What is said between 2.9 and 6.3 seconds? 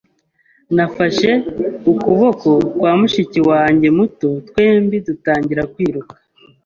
mushiki wanjye muto, twembi dutangira kwiruka.